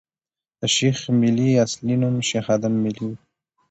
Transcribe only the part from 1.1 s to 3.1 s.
ملي اصلي نوم شېخ ادم ملي